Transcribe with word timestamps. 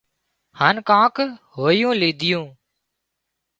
هانَ 0.59 0.75
ڪانڪ 0.89 1.15
هويوُون 1.55 1.95
ليڌيون 2.01 2.45